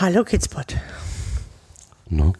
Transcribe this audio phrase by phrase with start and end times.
[0.00, 0.78] Hallo Kidspot.
[2.08, 2.32] No?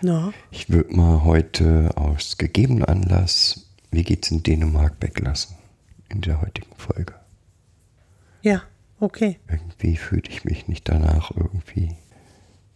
[0.00, 0.32] No.
[0.50, 5.54] Ich würde mal heute aus gegebenem Anlass, wie geht's in Dänemark, weglassen.
[6.08, 7.12] In der heutigen Folge.
[8.40, 8.62] Ja,
[9.00, 9.38] okay.
[9.48, 11.94] Irgendwie fühlte ich mich nicht danach irgendwie.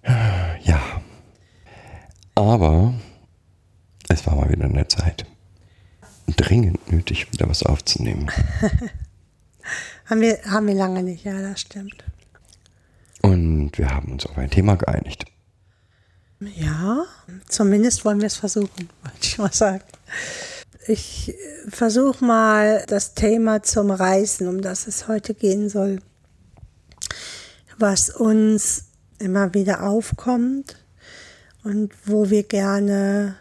[0.04, 1.00] Ja.
[2.34, 2.92] Aber
[4.10, 5.24] es war mal wieder eine Zeit.
[6.36, 8.30] Dringend nötig, wieder was aufzunehmen.
[10.04, 12.04] Haben wir, haben wir lange nicht, ja, das stimmt.
[13.22, 15.24] Und wir haben uns auf ein Thema geeinigt.
[16.40, 17.04] Ja,
[17.48, 19.84] zumindest wollen wir es versuchen, wollte ich mal sagen.
[20.88, 21.34] Ich
[21.68, 26.00] versuche mal das Thema zum Reisen, um das es heute gehen soll,
[27.78, 28.86] was uns
[29.20, 30.76] immer wieder aufkommt
[31.62, 33.36] und wo wir gerne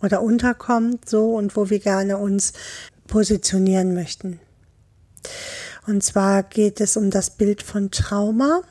[0.00, 2.54] oder unterkommt so und wo wir gerne uns
[3.06, 4.40] positionieren möchten.
[5.86, 8.62] Und zwar geht es um das Bild von Trauma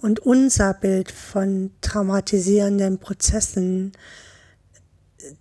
[0.00, 3.92] und unser Bild von traumatisierenden Prozessen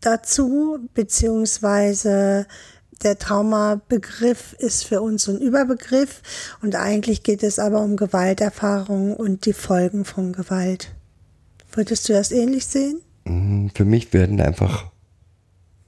[0.02, 2.48] dazu, beziehungsweise
[3.04, 6.22] der Traumabegriff ist für uns ein Überbegriff
[6.62, 10.96] und eigentlich geht es aber um Gewalterfahrungen und die Folgen von Gewalt.
[11.72, 13.02] Würdest du das ähnlich sehen?
[13.26, 14.92] Mm, Für mich werden einfach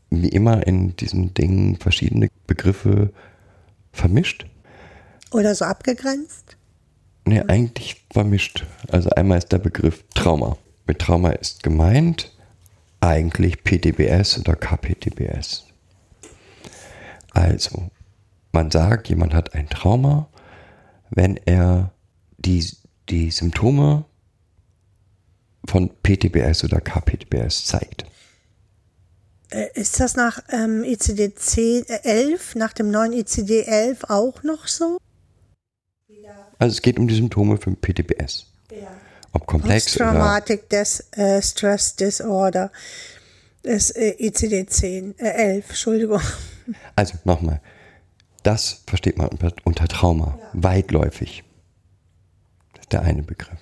[0.10, 3.12] wie immer in diesen Dingen verschiedene Begriffe
[3.98, 4.46] vermischt.
[5.32, 6.58] Oder so abgegrenzt?
[7.26, 8.66] Nee, eigentlich vermischt.
[8.90, 10.58] Also einmal ist der Begriff Trauma.
[10.86, 12.32] Mit Trauma ist gemeint
[13.02, 15.66] eigentlich PTBS oder KPTBS.
[17.32, 17.92] Also,
[18.52, 20.30] man sagt, jemand hat ein Trauma,
[21.10, 21.92] wenn er
[22.38, 22.66] die,
[23.10, 24.06] die Symptome
[25.66, 28.06] von PTBS oder KPTBS zeigt.
[29.50, 34.98] Äh, Ist das nach ähm, ICD-10 äh, 11, nach dem neuen ICD-11 auch noch so?
[36.60, 38.48] Also es geht um die Symptome für PTBS.
[39.34, 42.72] Ob komplex oder Post-Traumatic Des, äh, Stress Disorder.
[43.64, 46.22] Das äh, ICD-10, äh, 11, Entschuldigung.
[46.98, 47.62] Also nochmal,
[48.44, 51.46] das versteht man unter, unter Trauma, weitläufig.
[52.74, 53.60] Das ist der eine Begriff.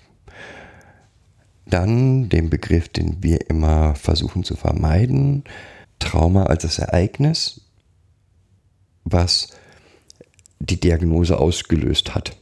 [1.67, 5.43] Dann den Begriff, den wir immer versuchen zu vermeiden,
[5.99, 7.61] Trauma als das Ereignis,
[9.03, 9.49] was
[10.59, 12.35] die Diagnose ausgelöst hat.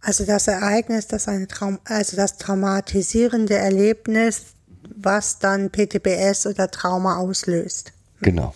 [0.00, 4.54] Also das Ereignis, das eine Traum also das traumatisierende Erlebnis,
[4.94, 7.92] was dann PTBS oder Trauma auslöst.
[8.20, 8.54] Genau.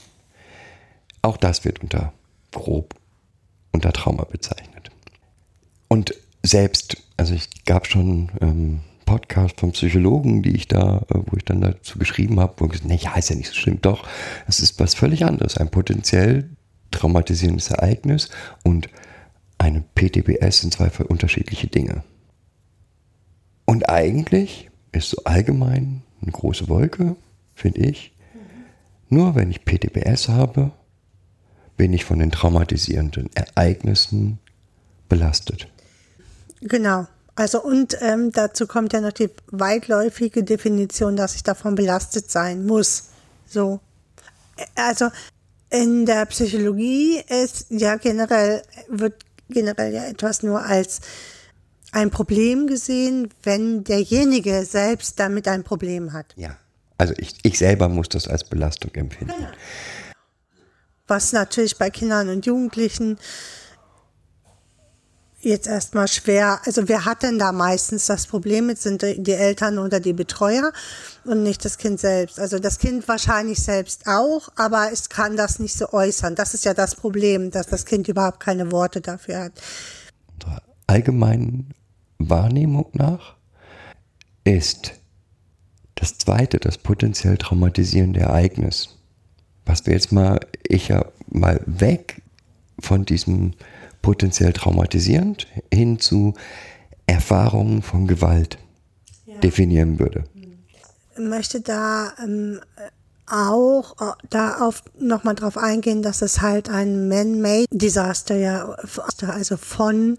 [1.23, 2.13] Auch das wird unter
[2.53, 2.95] grob
[3.73, 4.91] unter Trauma bezeichnet.
[5.89, 11.37] Und selbst, also ich gab schon ähm, Podcast vom Psychologen, die ich da, äh, wo
[11.37, 13.81] ich dann dazu geschrieben habe, wo ich gesagt, nee, ja, ist ja nicht so schlimm.
[13.83, 14.07] Doch,
[14.47, 15.57] es ist was völlig anderes.
[15.57, 16.49] Ein potenziell
[16.93, 18.29] traumatisierendes Ereignis
[18.63, 18.89] und
[19.59, 22.05] eine PTBS sind zwei unterschiedliche Dinge.
[23.65, 27.17] Und eigentlich ist so allgemein eine große Wolke,
[27.53, 28.15] finde ich.
[29.09, 30.71] Nur wenn ich PTBS habe,
[31.77, 34.39] bin ich von den traumatisierenden Ereignissen
[35.09, 35.67] belastet.
[36.61, 37.09] Genau.
[37.41, 42.67] Also und ähm, dazu kommt ja noch die weitläufige Definition, dass ich davon belastet sein
[42.67, 43.05] muss.
[43.47, 43.81] So.
[44.75, 45.09] Also
[45.71, 51.01] in der Psychologie ist ja generell, wird generell ja etwas nur als
[51.93, 56.35] ein Problem gesehen, wenn derjenige selbst damit ein Problem hat.
[56.37, 56.59] Ja.
[56.99, 59.47] Also ich, ich selber muss das als Belastung empfinden.
[61.07, 63.17] Was natürlich bei Kindern und Jugendlichen
[65.41, 69.79] jetzt erstmal schwer, also wer hat denn da meistens das Problem mit, sind die Eltern
[69.79, 70.73] oder die Betreuer
[71.25, 72.39] und nicht das Kind selbst.
[72.39, 76.35] Also das Kind wahrscheinlich selbst auch, aber es kann das nicht so äußern.
[76.35, 79.53] Das ist ja das Problem, dass das Kind überhaupt keine Worte dafür hat.
[80.87, 81.73] Allgemeinen
[82.19, 83.37] Wahrnehmung nach
[84.45, 84.93] ist
[85.95, 88.97] das zweite, das potenziell traumatisierende Ereignis,
[89.65, 92.23] was wir jetzt mal, ich ja mal weg
[92.81, 93.53] von diesem
[94.03, 96.35] potenziell traumatisierend hin zu
[97.07, 98.59] Erfahrungen von Gewalt
[99.43, 100.25] definieren würde.
[101.15, 102.61] Ich möchte da ähm,
[103.27, 108.77] auch äh, da auf nochmal drauf eingehen, dass es halt ein Man-Made Disaster ja,
[109.27, 110.19] also von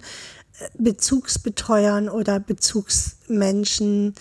[0.77, 4.15] Bezugsbetreuern oder Bezugsmenschen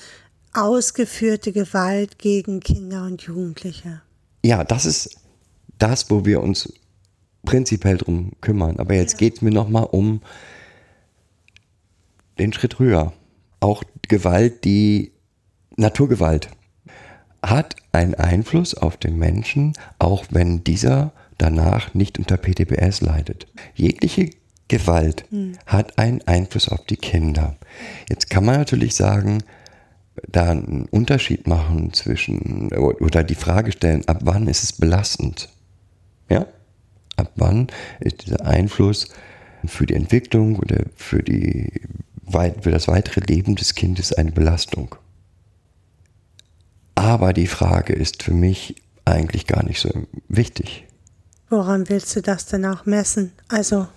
[0.53, 4.03] ausgeführte Gewalt gegen Kinder und Jugendliche.
[4.45, 5.17] Ja, das ist
[5.79, 6.73] das, wo wir uns
[7.45, 8.79] prinzipiell drum kümmern.
[8.79, 10.21] Aber jetzt geht es mir nochmal um
[12.39, 13.13] den Schritt höher.
[13.61, 15.13] Auch Gewalt, die
[15.77, 16.49] Naturgewalt
[17.43, 23.47] hat einen Einfluss auf den Menschen, auch wenn dieser danach nicht unter PTBS leidet.
[23.75, 24.31] Jegliche
[24.69, 25.57] Gewalt hm.
[25.67, 27.57] hat einen Einfluss auf die Kinder.
[28.09, 29.43] Jetzt kann man natürlich sagen,
[30.29, 35.49] da einen Unterschied machen zwischen oder die Frage stellen, ab wann ist es belastend?
[36.29, 36.47] Ja?
[37.21, 37.69] Ab wann
[38.01, 39.09] ist dieser Einfluss
[39.67, 41.83] für die Entwicklung oder für, die,
[42.61, 44.95] für das weitere Leben des Kindes eine Belastung?
[46.95, 49.91] Aber die Frage ist für mich eigentlich gar nicht so
[50.29, 50.87] wichtig.
[51.51, 53.33] Woran willst du das denn auch messen?
[53.49, 53.89] Also.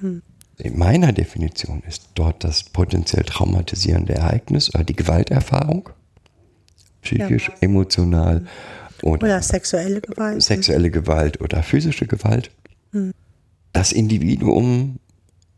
[0.00, 0.22] Hm.
[0.58, 5.88] In meiner Definition ist dort das potenziell traumatisierende Ereignis oder die Gewalterfahrung,
[7.02, 7.54] psychisch, ja.
[7.60, 8.44] emotional
[9.02, 10.42] oder, oder, sexuelle Gewalt.
[10.42, 12.50] Sexuelle Gewalt oder physische Gewalt.
[12.92, 13.12] Hm.
[13.72, 14.98] Das Individuum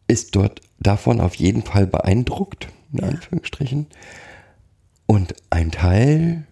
[0.08, 3.08] ist dort davon auf jeden Fall beeindruckt, in ja.
[3.08, 3.87] Anführungsstrichen.
[5.06, 6.46] Und ein Teil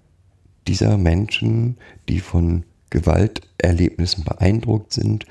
[0.67, 1.77] dieser Menschen,
[2.09, 5.27] die von Gewalterlebnissen beeindruckt sind,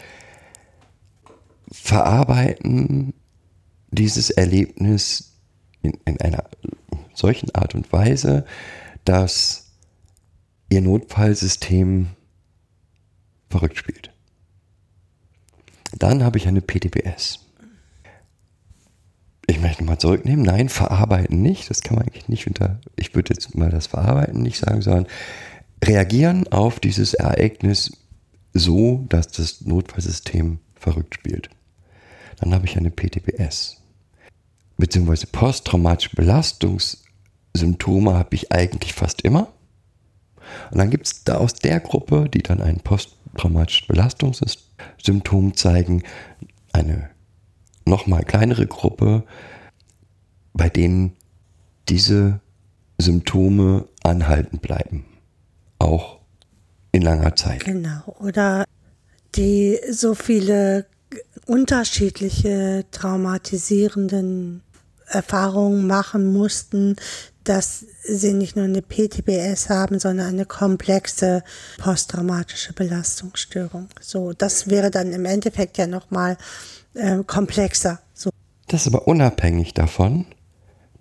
[1.71, 3.13] verarbeiten
[3.91, 5.33] dieses Erlebnis
[5.81, 6.43] in, in einer
[7.13, 8.45] solchen Art und Weise,
[9.05, 9.70] dass
[10.71, 12.07] ihr Notfallsystem
[13.49, 14.11] verrückt spielt.
[15.97, 17.45] Dann habe ich eine PTBS.
[19.47, 20.45] Ich möchte mal zurücknehmen.
[20.45, 21.69] Nein, verarbeiten nicht.
[21.69, 22.79] Das kann man eigentlich nicht unter.
[22.95, 25.07] Ich würde jetzt mal das Verarbeiten nicht sagen, sondern
[25.83, 27.91] reagieren auf dieses Ereignis
[28.53, 31.49] so, dass das Notfallsystem verrückt spielt.
[32.39, 33.81] Dann habe ich eine PTBS.
[34.77, 39.51] Beziehungsweise posttraumatische Belastungssymptome habe ich eigentlich fast immer.
[40.71, 46.03] Und dann gibt es da aus der Gruppe, die dann ein posttraumatisches Belastungssymptom zeigen,
[46.73, 47.09] eine
[47.85, 49.23] nochmal kleinere Gruppe,
[50.53, 51.13] bei denen
[51.89, 52.39] diese
[52.97, 55.05] Symptome anhalten bleiben.
[55.79, 56.19] Auch
[56.91, 57.65] in langer Zeit.
[57.65, 58.15] Genau.
[58.19, 58.65] Oder
[59.35, 60.85] die so viele
[61.45, 64.61] unterschiedliche traumatisierenden
[65.07, 66.95] Erfahrungen machen mussten,
[67.43, 71.43] dass sie nicht nur eine PTBS haben, sondern eine komplexe
[71.79, 73.89] posttraumatische Belastungsstörung.
[73.99, 76.37] So, das wäre dann im Endeffekt ja nochmal
[76.93, 77.99] äh, komplexer.
[78.13, 78.29] So.
[78.67, 80.25] Das ist aber unabhängig davon,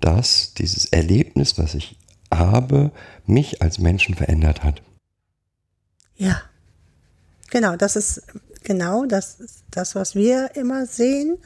[0.01, 1.99] dass dieses Erlebnis, was ich
[2.33, 2.91] habe,
[3.27, 4.83] mich als Menschen verändert hat.
[6.17, 6.41] Ja,
[7.51, 8.23] genau, das ist
[8.63, 9.39] genau das,
[9.71, 11.39] das, was wir immer sehen.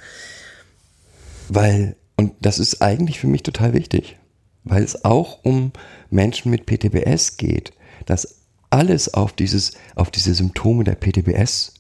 [1.48, 4.18] Weil, und das ist eigentlich für mich total wichtig,
[4.64, 5.72] weil es auch um
[6.10, 7.72] Menschen mit PTBS geht,
[8.06, 8.40] dass
[8.70, 11.74] alles auf, dieses, auf diese Symptome der PTBS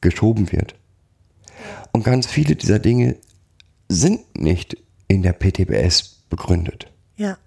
[0.00, 0.74] geschoben wird.
[1.92, 3.16] Und ganz viele dieser Dinge
[3.88, 4.76] sind nicht
[5.08, 6.92] in der PTBS begründet.
[7.16, 7.38] Ja.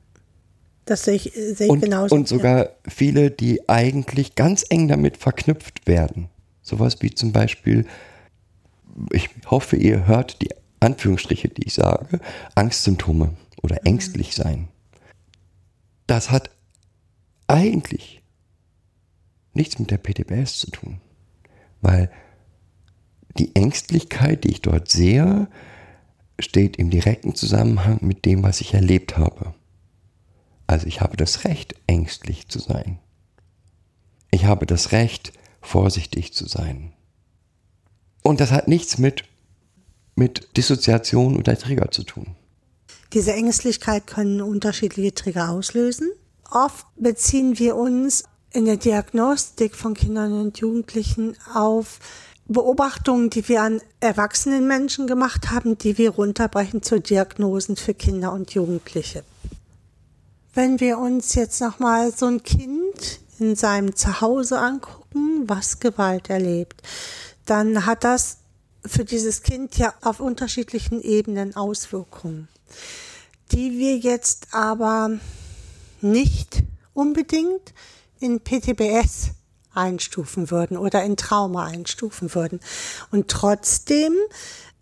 [0.86, 2.16] Das sehe ich, sehe ich und, genauso.
[2.16, 6.28] Und sogar viele, die eigentlich ganz eng damit verknüpft werden.
[6.64, 7.86] Sowas wie zum Beispiel,
[9.12, 10.50] ich hoffe, ihr hört die
[10.80, 12.20] Anführungsstriche, die ich sage,
[12.56, 13.86] Angstsymptome oder mhm.
[13.86, 14.68] ängstlich sein.
[16.08, 16.50] Das hat
[17.48, 18.22] eigentlich
[19.54, 21.02] nichts mit der PTBS zu tun.
[21.82, 22.12] Weil
[23.38, 25.48] die Ängstlichkeit, die ich dort sehe,
[26.40, 29.54] steht im direkten Zusammenhang mit dem, was ich erlebt habe.
[30.68, 33.00] Also ich habe das Recht, ängstlich zu sein.
[34.32, 36.94] Ich habe das Recht, vorsichtig zu sein.
[38.24, 39.26] Und das hat nichts mit,
[40.16, 42.36] mit Dissoziation oder Trigger zu tun.
[43.14, 46.12] Diese Ängstlichkeit können unterschiedliche Trigger auslösen.
[46.50, 52.00] Oft beziehen wir uns in der Diagnostik von Kindern und Jugendlichen auf
[52.48, 58.34] Beobachtungen, die wir an erwachsenen Menschen gemacht haben, die wir runterbrechen zu Diagnosen für Kinder
[58.34, 59.24] und Jugendliche.
[60.54, 66.82] Wenn wir uns jetzt nochmal so ein Kind in seinem Zuhause angucken, was Gewalt erlebt,
[67.46, 68.38] dann hat das
[68.86, 72.50] für dieses Kind ja auf unterschiedlichen Ebenen Auswirkungen,
[73.52, 75.12] die wir jetzt aber
[76.02, 76.64] nicht
[76.94, 77.74] unbedingt
[78.20, 79.32] in PTBS
[79.74, 82.60] einstufen würden oder in Trauma einstufen würden.
[83.12, 84.14] Und trotzdem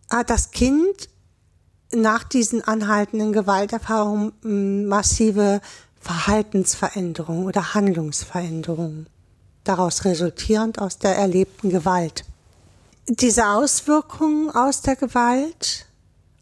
[0.09, 1.09] hat das Kind
[1.91, 5.61] nach diesen anhaltenden Gewalterfahrungen hm, massive
[5.99, 9.07] Verhaltensveränderungen oder Handlungsveränderungen,
[9.63, 12.23] daraus resultierend aus der erlebten Gewalt.
[13.07, 15.87] Diese Auswirkungen aus der Gewalt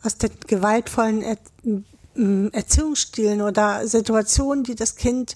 [0.04, 1.38] aus den gewaltvollen er
[2.52, 5.36] Erziehungsstilen oder Situationen, die das Kind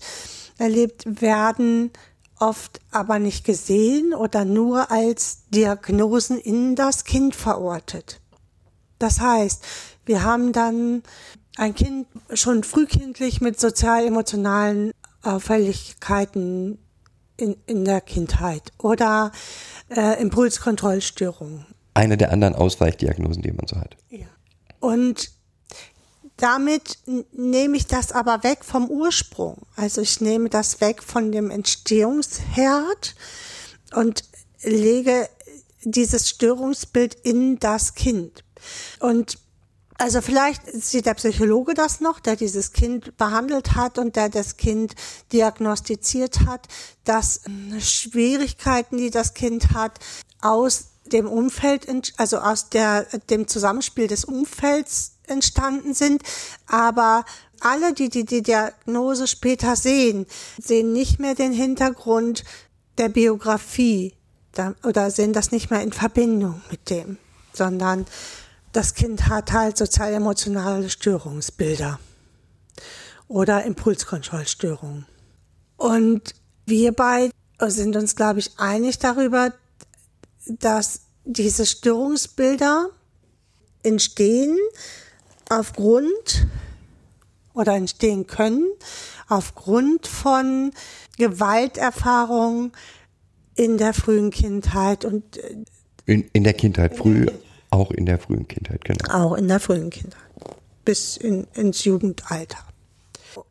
[0.57, 1.91] erlebt, werden
[2.39, 8.19] oft aber nicht gesehen oder nur als Diagnosen in das Kind verortet.
[8.97, 9.63] Das heißt,
[10.05, 11.03] wir haben dann
[11.55, 14.91] ein Kind schon frühkindlich mit sozial-emotionalen
[15.21, 16.79] Auffälligkeiten
[17.37, 19.31] in, in der Kindheit oder
[19.89, 21.65] äh, Impulskontrollstörungen.
[21.93, 23.97] Eine der anderen Ausweichdiagnosen, die man so hat.
[24.09, 24.27] Ja.
[24.81, 25.31] Und
[26.35, 26.97] damit
[27.31, 29.61] nehme ich das aber weg vom Ursprung.
[29.75, 33.15] Also ich nehme das weg von dem Entstehungsherd
[33.93, 34.23] und
[34.63, 35.29] lege
[35.83, 38.43] dieses Störungsbild in das Kind.
[38.99, 39.37] Und
[39.97, 44.57] also vielleicht sieht der Psychologe das noch, der dieses Kind behandelt hat und der das
[44.57, 44.95] Kind
[45.31, 46.67] diagnostiziert hat,
[47.03, 47.41] dass
[47.79, 49.99] Schwierigkeiten, die das Kind hat,
[50.41, 51.87] aus dem Umfeld,
[52.17, 56.23] also aus der, dem Zusammenspiel des Umfelds entstanden sind.
[56.67, 57.25] Aber
[57.59, 60.25] alle, die, die die Diagnose später sehen,
[60.61, 62.43] sehen nicht mehr den Hintergrund
[62.97, 64.13] der Biografie
[64.83, 67.17] oder sehen das nicht mehr in Verbindung mit dem,
[67.53, 68.05] sondern
[68.73, 71.99] das Kind hat halt sozial-emotionale Störungsbilder
[73.27, 75.05] oder Impulskontrollstörungen.
[75.77, 77.31] Und wir beide
[77.67, 79.53] sind uns, glaube ich, einig darüber,
[80.45, 82.89] dass diese Störungsbilder
[83.83, 84.57] entstehen
[85.49, 86.47] aufgrund
[87.53, 88.67] oder entstehen können
[89.27, 90.71] aufgrund von
[91.17, 92.71] Gewalterfahrungen
[93.55, 95.57] in der frühen Kindheit und äh,
[96.05, 97.27] in, in der Kindheit früh,
[97.69, 99.13] auch in der frühen Kindheit, genau.
[99.13, 100.21] Auch in der frühen Kindheit
[100.85, 102.57] bis in, ins Jugendalter.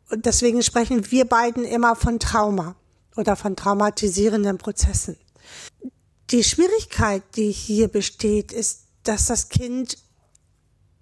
[0.09, 2.75] Und deswegen sprechen wir beiden immer von Trauma
[3.15, 5.17] oder von traumatisierenden Prozessen.
[6.31, 9.97] Die Schwierigkeit, die hier besteht, ist, dass das Kind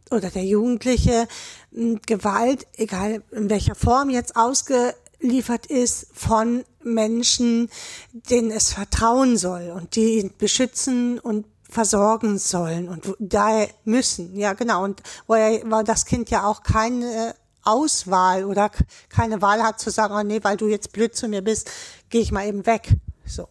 [0.09, 1.27] oder der Jugendliche
[1.71, 7.69] Gewalt, egal in welcher Form jetzt ausgeliefert ist, von Menschen,
[8.11, 14.35] denen es vertrauen soll und die ihn beschützen und versorgen sollen und daher müssen.
[14.35, 14.83] Ja, genau.
[14.83, 18.71] Und wo, er, wo das Kind ja auch keine Auswahl oder
[19.09, 21.69] keine Wahl hat zu sagen, oh nee, weil du jetzt blöd zu mir bist,
[22.09, 22.89] gehe ich mal eben weg.
[23.27, 23.47] So.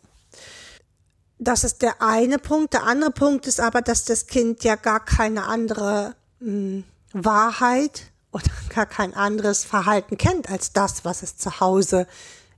[1.38, 2.74] Das ist der eine Punkt.
[2.74, 8.44] Der andere Punkt ist aber, dass das Kind ja gar keine andere mh, Wahrheit oder
[8.74, 12.06] gar kein anderes Verhalten kennt als das, was es zu Hause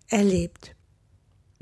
[0.08, 0.74] erlebt.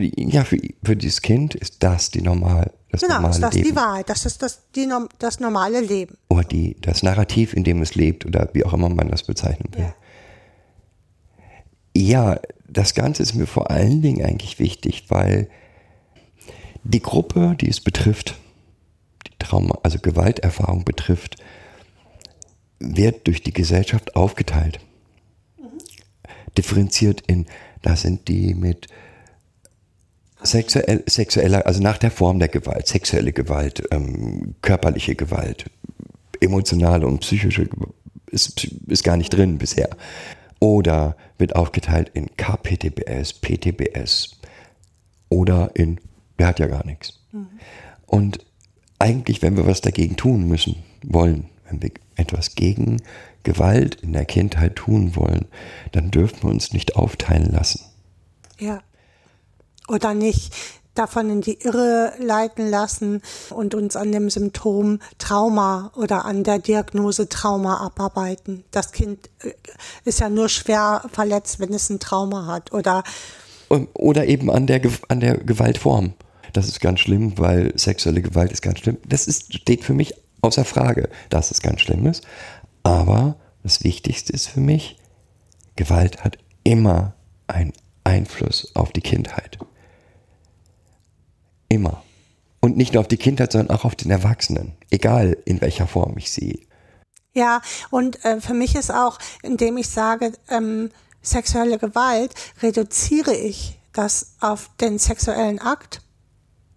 [0.00, 3.68] Ja, für, für dieses Kind ist das die normal, das genau, normale ist das Leben.
[3.68, 6.16] die Wahrheit, das ist das, die, das normale Leben.
[6.28, 9.74] Oder die, das Narrativ, in dem es lebt oder wie auch immer man das bezeichnen
[9.74, 9.92] will.
[11.96, 12.32] Ja.
[12.32, 15.48] ja, das Ganze ist mir vor allen Dingen eigentlich wichtig, weil
[16.84, 18.36] die Gruppe, die es betrifft,
[19.26, 21.36] die Trauma, also Gewalterfahrung betrifft,
[22.78, 24.80] wird durch die Gesellschaft aufgeteilt.
[25.58, 25.78] Mhm.
[26.56, 27.46] Differenziert in,
[27.82, 28.88] da sind die mit
[30.42, 35.70] sexuell, sexueller, also nach der Form der Gewalt, sexuelle Gewalt, ähm, körperliche Gewalt,
[36.40, 37.68] emotionale und psychische
[38.30, 39.90] ist, ist gar nicht drin bisher.
[40.60, 44.40] Oder wird aufgeteilt in KPTBS, PTBS
[45.28, 46.00] oder in,
[46.38, 47.20] der hat ja gar nichts.
[47.32, 47.48] Mhm.
[48.06, 48.44] Und
[48.98, 53.02] eigentlich, wenn wir was dagegen tun müssen, wollen, wenn wir etwas gegen
[53.42, 55.46] Gewalt in der Kindheit tun wollen,
[55.92, 57.80] dann dürfen wir uns nicht aufteilen lassen.
[58.58, 58.80] Ja.
[59.88, 60.52] Oder nicht
[60.98, 66.58] davon in die Irre leiten lassen und uns an dem Symptom Trauma oder an der
[66.58, 68.64] Diagnose Trauma abarbeiten.
[68.72, 69.52] Das Kind äh,
[70.04, 73.04] ist ja nur schwer verletzt, wenn es ein Trauma hat oder
[73.94, 76.14] oder eben an der an der Gewaltform.
[76.52, 78.98] Das ist ganz schlimm, weil sexuelle Gewalt ist ganz schlimm.
[79.06, 82.26] Das ist, steht für mich außer Frage, dass es ganz schlimm ist.
[82.82, 84.98] Aber das Wichtigste ist für mich,
[85.76, 87.14] Gewalt hat immer
[87.46, 87.72] einen
[88.04, 89.58] Einfluss auf die Kindheit.
[91.68, 92.02] Immer.
[92.60, 94.72] Und nicht nur auf die Kindheit, sondern auch auf den Erwachsenen.
[94.90, 96.66] Egal in welcher Form ich sie.
[97.34, 100.90] Ja, und äh, für mich ist auch, indem ich sage, ähm,
[101.22, 106.02] sexuelle Gewalt, reduziere ich das auf den sexuellen Akt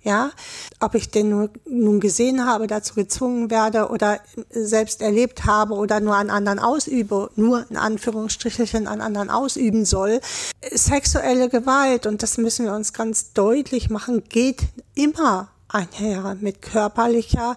[0.03, 0.31] ja,
[0.79, 6.15] ob ich den nun gesehen habe, dazu gezwungen werde oder selbst erlebt habe oder nur
[6.15, 10.19] an anderen ausübe, nur in Anführungsstrichelchen an anderen ausüben soll.
[10.71, 14.61] Sexuelle Gewalt, und das müssen wir uns ganz deutlich machen, geht
[14.95, 17.55] immer einher mit körperlicher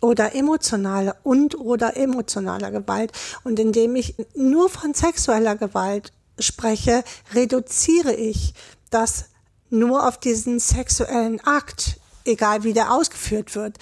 [0.00, 3.12] oder emotionaler und oder emotionaler Gewalt.
[3.44, 8.54] Und indem ich nur von sexueller Gewalt spreche, reduziere ich
[8.90, 9.26] das
[9.72, 13.78] nur auf diesen sexuellen Akt, egal wie der ausgeführt wird.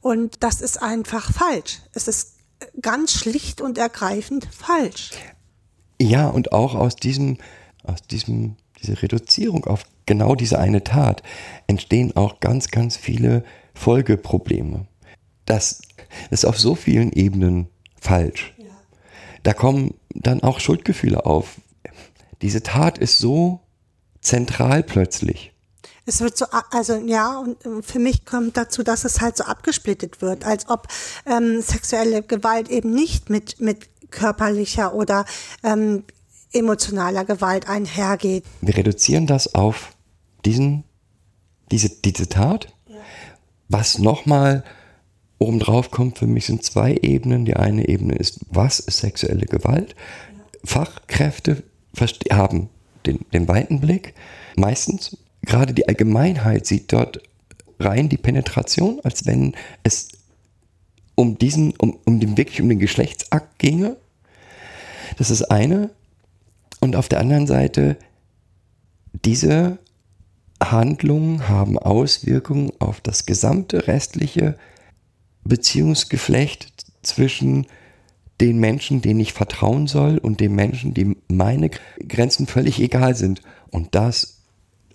[0.00, 1.78] Und das ist einfach falsch.
[1.92, 2.34] Es ist
[2.80, 5.10] ganz schlicht und ergreifend falsch.
[6.00, 7.38] Ja, und auch aus diesem,
[7.84, 11.22] aus diesem, diese Reduzierung auf genau diese eine Tat
[11.66, 13.44] entstehen auch ganz, ganz viele
[13.74, 14.86] Folgeprobleme.
[15.44, 15.82] Das
[16.30, 17.68] ist auf so vielen Ebenen
[18.00, 18.54] falsch.
[19.42, 21.60] Da kommen dann auch Schuldgefühle auf.
[22.42, 23.60] Diese Tat ist so
[24.20, 25.52] zentral plötzlich.
[26.06, 30.22] Es wird so, also ja, und für mich kommt dazu, dass es halt so abgesplittet
[30.22, 30.88] wird, als ob
[31.26, 35.24] ähm, sexuelle Gewalt eben nicht mit, mit körperlicher oder
[35.62, 36.04] ähm,
[36.52, 38.44] emotionaler Gewalt einhergeht.
[38.60, 39.94] Wir reduzieren das auf
[40.44, 40.84] diesen,
[41.70, 42.74] diese, diese Tat.
[43.68, 44.64] Was nochmal
[45.38, 47.44] obendrauf kommt für mich sind zwei Ebenen.
[47.44, 49.94] Die eine Ebene ist, was ist sexuelle Gewalt?
[50.64, 51.62] Fachkräfte
[51.94, 52.68] verste- haben
[53.06, 54.14] den, den weiten Blick.
[54.56, 57.20] Meistens, gerade die Allgemeinheit sieht dort
[57.78, 60.08] rein die Penetration, als wenn es
[61.14, 63.96] um diesen, um, um den wirklich um den Geschlechtsakt ginge.
[65.18, 65.90] Das ist eine.
[66.80, 67.96] Und auf der anderen Seite,
[69.24, 69.78] diese
[70.62, 74.56] Handlungen haben Auswirkungen auf das gesamte restliche
[75.44, 77.66] Beziehungsgeflecht zwischen
[78.40, 81.70] den Menschen, denen ich vertrauen soll, und den Menschen, die meine
[82.08, 83.42] Grenzen völlig egal sind.
[83.70, 84.38] Und das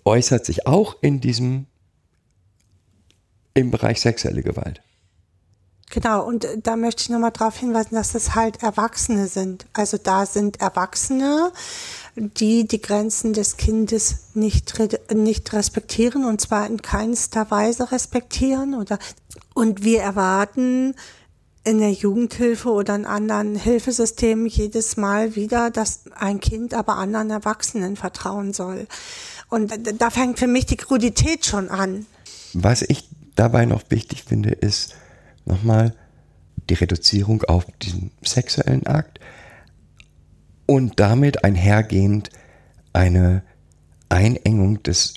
[0.04, 1.66] äußert sich auch in diesem,
[3.54, 4.82] im Bereich sexuelle Gewalt.
[5.90, 9.66] Genau, und äh, da möchte ich nochmal darauf hinweisen, dass es halt Erwachsene sind.
[9.72, 11.52] Also da sind Erwachsene,
[12.16, 14.74] die die Grenzen des Kindes nicht,
[15.14, 18.74] nicht respektieren und zwar in keinster Weise respektieren.
[18.74, 18.98] Oder,
[19.54, 20.94] und wir erwarten
[21.66, 27.30] in der Jugendhilfe oder in anderen Hilfesystemen jedes Mal wieder, dass ein Kind aber anderen
[27.30, 28.86] Erwachsenen vertrauen soll.
[29.48, 32.06] Und da- fängt für mich die Krudität schon an.
[32.52, 34.94] Was ich dabei noch wichtig finde, ist
[35.44, 35.92] nochmal
[36.70, 39.18] die Reduzierung auf diesen sexuellen Akt
[40.66, 42.30] und damit einhergehend
[42.92, 43.42] eine
[44.08, 45.14] Einengung des,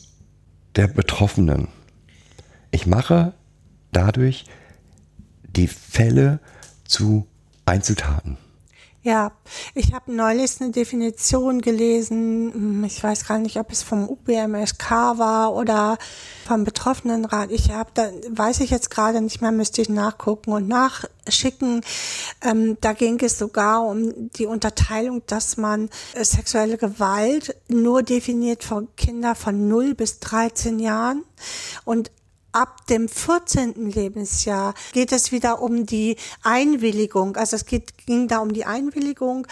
[0.76, 1.68] der Betroffenen.
[2.72, 3.34] Ich mache
[3.92, 4.46] dadurch
[5.56, 6.40] die Fälle
[6.86, 7.28] zu
[7.66, 8.38] Einzeltaten.
[9.02, 9.32] Ja,
[9.76, 12.52] ich habe neulich eine Definition gelesen.
[12.54, 15.98] hm, Ich weiß gar nicht, ob es vom UBMSK war oder
[16.46, 17.50] vom Betroffenenrat.
[17.50, 21.82] Ich habe da weiß ich jetzt gerade nicht mehr, müsste ich nachgucken und nachschicken.
[22.42, 28.66] Ähm, da ging es sogar um die Unterteilung, dass man äh, sexuelle Gewalt nur definiert
[28.66, 31.24] für Kinder von 0 bis 13 Jahren
[31.86, 32.12] und
[32.52, 33.92] Ab dem 14.
[33.92, 37.36] Lebensjahr geht es wieder um die Einwilligung.
[37.36, 39.46] Also es geht, ging da um die Einwilligung,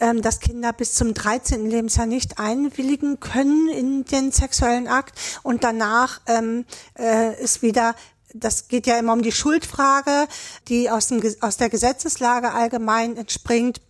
[0.00, 1.68] ähm, dass Kinder bis zum 13.
[1.68, 5.18] Lebensjahr nicht einwilligen können in den sexuellen Akt.
[5.42, 6.64] Und danach ähm,
[6.98, 7.94] äh, ist wieder
[8.34, 10.28] das geht ja immer um die Schuldfrage,
[10.68, 13.80] die aus, dem, aus der Gesetzeslage allgemein entspringt.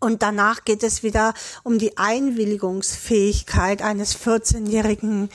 [0.00, 5.30] Und danach geht es wieder um die Einwilligungsfähigkeit eines 14-jährigen äh,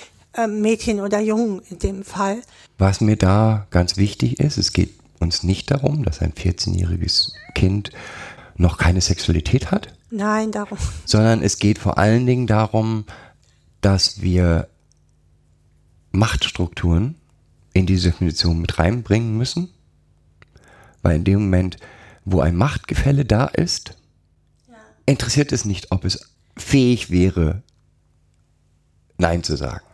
[0.47, 2.41] Mädchen oder Jungen in dem Fall.
[2.77, 7.91] Was mir da ganz wichtig ist, es geht uns nicht darum, dass ein 14-jähriges Kind
[8.55, 10.77] noch keine Sexualität hat, Nein, darum.
[11.05, 13.05] sondern es geht vor allen Dingen darum,
[13.81, 14.67] dass wir
[16.11, 17.15] Machtstrukturen
[17.73, 19.69] in diese Definition mit reinbringen müssen,
[21.01, 21.77] weil in dem Moment,
[22.25, 23.97] wo ein Machtgefälle da ist,
[25.05, 27.63] interessiert es nicht, ob es fähig wäre,
[29.17, 29.85] Nein zu sagen.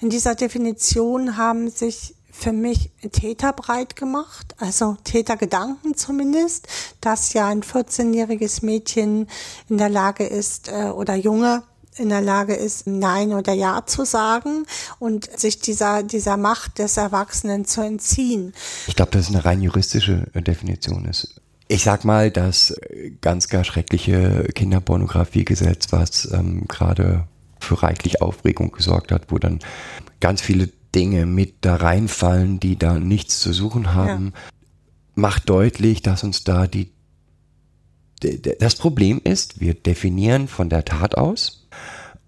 [0.00, 6.66] In dieser Definition haben sich für mich Täter breit gemacht, also Tätergedanken zumindest,
[7.00, 9.28] dass ja ein 14-jähriges Mädchen
[9.68, 11.62] in der Lage ist äh, oder Junge
[11.98, 14.64] in der Lage ist, Nein oder Ja zu sagen
[14.98, 18.54] und sich dieser, dieser Macht des Erwachsenen zu entziehen.
[18.86, 21.34] Ich glaube, dass es eine rein juristische äh, Definition ist.
[21.68, 27.28] Ich sag mal, das äh, ganz gar schreckliche Kinderpornografiegesetz, was ähm, gerade
[27.62, 29.60] für reichlich Aufregung gesorgt hat, wo dann
[30.20, 34.32] ganz viele Dinge mit da reinfallen, die da nichts zu suchen haben,
[35.14, 36.92] macht deutlich, dass uns da die
[38.60, 41.66] das Problem ist, wir definieren von der Tat aus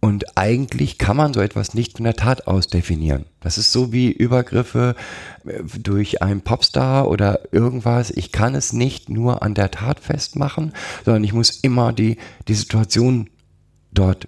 [0.04, 3.24] und eigentlich kann man so etwas nicht von der Tat aus definieren.
[3.40, 4.96] Das ist so wie Übergriffe
[5.46, 8.10] äh, durch einen Popstar oder irgendwas.
[8.10, 10.74] Ich kann es nicht nur an der Tat festmachen,
[11.06, 12.18] sondern ich muss immer die,
[12.48, 13.30] die Situation
[13.92, 14.26] dort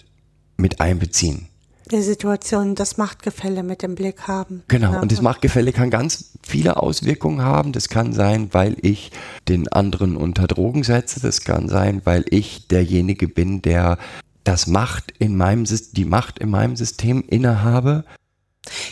[0.57, 1.49] mit einbeziehen.
[1.93, 4.65] Die Situation, das Machtgefälle mit im Blick haben.
[4.67, 7.71] Genau, Ja, und das Machtgefälle kann ganz viele Auswirkungen haben.
[7.71, 9.13] Das kann sein, weil ich
[9.49, 11.21] den anderen unter Drogen setze.
[11.21, 13.99] Das kann sein, weil ich derjenige bin, der
[14.43, 18.05] das Macht in meinem, die Macht in meinem System innehabe.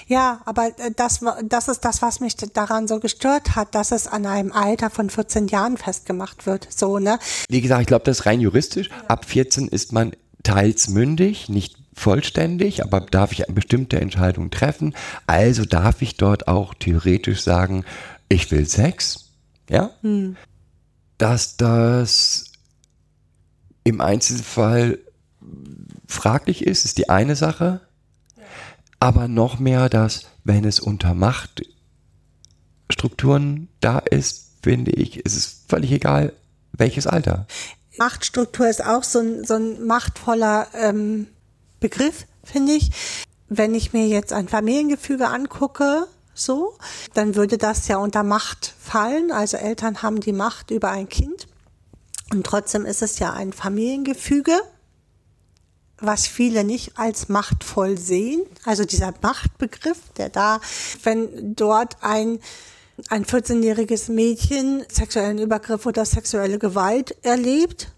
[0.06, 4.06] Ja, aber äh, das, das ist das, was mich daran so gestört hat, dass es
[4.06, 6.68] an einem Alter von 14 Jahren festgemacht wird.
[6.70, 7.18] So, ne?
[7.48, 8.90] Wie gesagt, ich glaube, das ist rein juristisch.
[9.08, 10.12] Ab 14 ist man
[10.44, 14.94] teils mündig, nicht vollständig, aber darf ich bestimmte Entscheidungen treffen.
[15.26, 17.84] Also darf ich dort auch theoretisch sagen,
[18.28, 19.30] ich will Sex.
[19.68, 19.90] Ja?
[21.18, 22.46] Dass das
[23.84, 24.98] im Einzelfall
[26.06, 27.80] fraglich ist, ist die eine Sache.
[29.00, 35.92] Aber noch mehr, dass wenn es unter Machtstrukturen da ist, finde ich, ist es völlig
[35.92, 36.32] egal,
[36.72, 37.46] welches Alter.
[37.98, 41.28] Machtstruktur ist auch so ein, so ein machtvoller ähm,
[41.80, 42.90] Begriff, finde ich.
[43.48, 46.76] Wenn ich mir jetzt ein Familiengefüge angucke, so,
[47.14, 49.30] dann würde das ja unter Macht fallen.
[49.30, 51.46] Also Eltern haben die Macht über ein Kind.
[52.32, 54.58] Und trotzdem ist es ja ein Familiengefüge,
[55.98, 58.42] was viele nicht als machtvoll sehen.
[58.64, 60.60] Also dieser Machtbegriff, der da,
[61.04, 62.40] wenn dort ein
[63.08, 67.88] ein 14-jähriges Mädchen sexuellen Übergriff oder sexuelle Gewalt erlebt,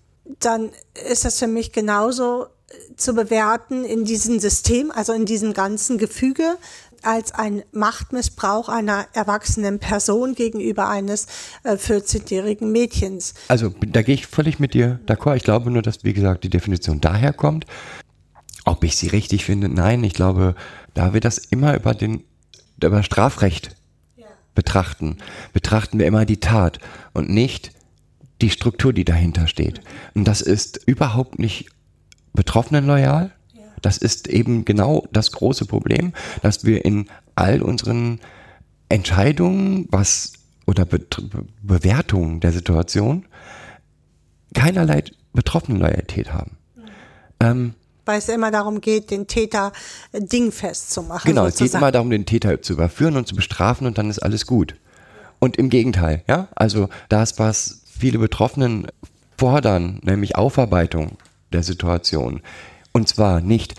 [0.40, 0.70] dann
[1.08, 5.98] ist das für mich genauso äh, zu bewerten in diesem System, also in diesem ganzen
[5.98, 6.56] Gefüge,
[7.02, 11.26] als ein Machtmissbrauch einer erwachsenen Person gegenüber eines
[11.62, 13.34] äh, 14-jährigen Mädchens.
[13.48, 15.36] Also da gehe ich völlig mit dir d'accord.
[15.36, 17.66] Ich glaube nur, dass, wie gesagt, die Definition daher kommt.
[18.64, 20.02] Ob ich sie richtig finde, nein.
[20.02, 20.56] Ich glaube,
[20.94, 22.24] da wir das immer über den
[22.82, 23.76] über Strafrecht
[24.56, 25.18] betrachten,
[25.52, 26.80] betrachten wir immer die Tat
[27.12, 27.70] und nicht
[28.42, 29.80] die Struktur, die dahinter steht.
[30.14, 31.68] Und das ist überhaupt nicht
[32.32, 33.30] betroffenenloyal.
[33.80, 38.20] Das ist eben genau das große Problem, dass wir in all unseren
[38.88, 40.32] Entscheidungen, was
[40.66, 41.06] oder Be
[41.62, 43.26] Bewertungen der Situation
[44.54, 46.56] keinerlei Betroffenenloyalität haben.
[47.40, 47.74] Ähm,
[48.06, 49.72] Weil es immer darum geht, den Täter
[50.12, 51.28] äh, dingfest zu machen.
[51.28, 51.82] Genau, es geht sozusagen.
[51.82, 54.76] immer darum, den Täter zu überführen und zu bestrafen und dann ist alles gut.
[55.38, 58.86] Und im Gegenteil, ja, also das, was viele Betroffenen
[59.36, 61.18] fordern, nämlich Aufarbeitung
[61.52, 62.40] der Situation.
[62.92, 63.74] Und zwar nicht,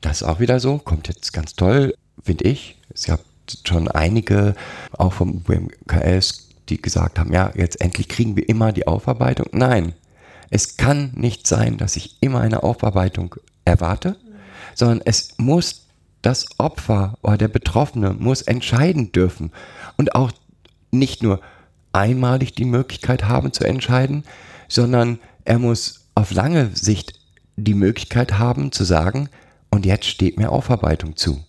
[0.00, 2.78] das ist auch wieder so, kommt jetzt ganz toll, finde ich.
[2.92, 3.20] Es gab
[3.64, 4.54] schon einige,
[4.98, 9.46] auch vom UMKS, die gesagt haben, ja, jetzt endlich kriegen wir immer die Aufarbeitung.
[9.52, 9.92] Nein,
[10.50, 13.36] es kann nicht sein, dass ich immer eine Aufarbeitung
[13.66, 14.16] erwarte,
[14.74, 15.86] sondern es muss
[16.22, 19.52] das Opfer oder der Betroffene muss entscheiden dürfen
[19.96, 20.32] und auch
[20.90, 21.40] nicht nur
[21.92, 24.24] einmalig die Möglichkeit haben zu entscheiden,
[24.68, 27.20] sondern er muss auf lange Sicht
[27.56, 29.28] die Möglichkeit haben zu sagen,
[29.70, 31.44] und jetzt steht mir Aufarbeitung zu.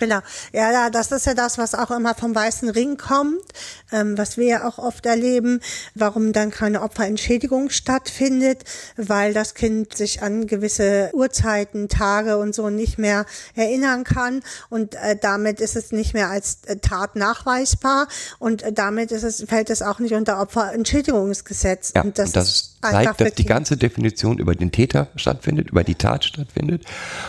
[0.00, 0.20] Genau.
[0.54, 3.44] Ja, das ist ja das, was auch immer vom Weißen Ring kommt,
[3.92, 5.60] ähm, was wir ja auch oft erleben,
[5.94, 8.64] warum dann keine Opferentschädigung stattfindet,
[8.96, 14.94] weil das Kind sich an gewisse Uhrzeiten, Tage und so nicht mehr erinnern kann und
[14.94, 18.08] äh, damit ist es nicht mehr als äh, Tat nachweisbar
[18.38, 21.92] und äh, damit ist es, fällt es auch nicht unter Opferentschädigungsgesetz.
[21.94, 25.70] Ja, und das, und das ist zeigt, dass die ganze Definition über den Täter stattfindet,
[25.70, 26.84] über die Tat stattfindet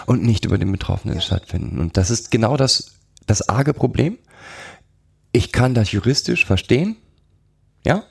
[0.06, 1.80] und nicht über den Betroffenen stattfinden.
[1.80, 2.92] Und das ist genau das,
[3.28, 4.18] das arge Problem.
[5.32, 6.98] Ich kann das juristisch verstehen,
[7.86, 8.04] ja.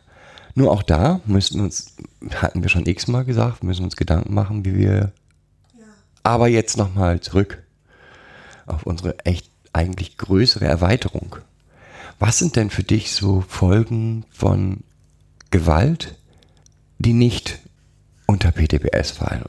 [0.55, 1.94] Nur auch da müssen uns,
[2.35, 5.12] hatten wir schon x-mal gesagt, müssen uns Gedanken machen, wie wir,
[6.22, 7.62] aber jetzt nochmal zurück
[8.66, 11.37] auf unsere echt eigentlich größere Erweiterung.
[12.18, 14.83] Was sind denn für dich so Folgen von
[15.50, 16.19] Gewalt,
[17.00, 17.58] die nicht
[18.26, 19.44] unter PTBS fallen?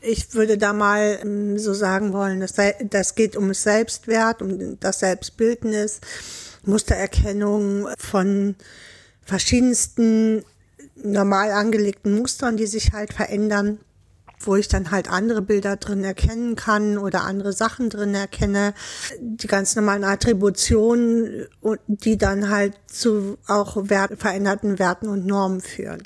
[0.00, 4.80] Ich würde da mal ähm, so sagen wollen, das, sei- das geht um Selbstwert, um
[4.80, 6.00] das Selbstbildnis,
[6.64, 8.56] Mustererkennung von
[9.24, 10.44] verschiedensten
[10.96, 13.78] normal angelegten Mustern, die sich halt verändern,
[14.40, 18.74] wo ich dann halt andere Bilder drin erkennen kann oder andere Sachen drin erkenne,
[19.20, 21.46] die ganz normalen Attributionen,
[21.86, 26.02] die dann halt zu auch Wert, veränderten Werten und Normen führen.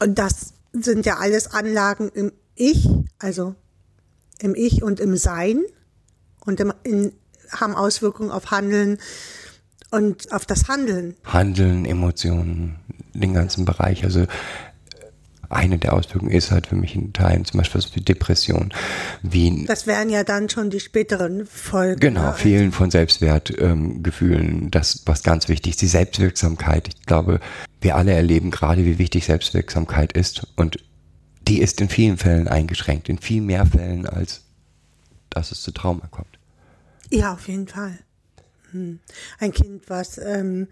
[0.00, 3.54] Und das sind ja alles Anlagen im Ich, also
[4.40, 5.62] im Ich und im Sein
[6.44, 7.12] und im, in,
[7.50, 8.98] haben Auswirkungen auf Handeln
[9.90, 11.14] und auf das Handeln.
[11.24, 12.76] Handeln, Emotionen,
[13.12, 14.04] den ganzen Bereich.
[14.04, 14.26] Also äh,
[15.48, 18.74] eine der Auswirkungen ist halt für mich in Teilen zum Beispiel was wie Depression,
[19.22, 22.00] wie Das wären ja dann schon die späteren Folgen.
[22.00, 22.34] Genau, ne?
[22.34, 26.88] Fehlen von Selbstwertgefühlen, ähm, das was ganz wichtig ist, die Selbstwirksamkeit.
[26.88, 27.38] Ich glaube,
[27.84, 30.78] wir alle erleben gerade, wie wichtig Selbstwirksamkeit ist und
[31.46, 34.42] die ist in vielen Fällen eingeschränkt, in viel mehr Fällen, als
[35.30, 36.38] dass es zu Trauma kommt.
[37.10, 37.98] Ja, auf jeden Fall.
[38.70, 38.98] Hm.
[39.38, 40.68] Ein Kind, was ähm,